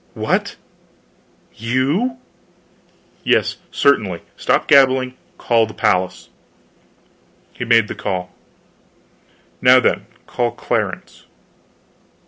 [0.15, 0.55] "What
[1.53, 2.17] you?"
[3.23, 4.23] "Yes certainly.
[4.35, 5.13] Stop gabbling.
[5.37, 6.29] Call the palace."
[7.53, 8.33] He made the call.
[9.61, 11.27] "Now, then, call Clarence."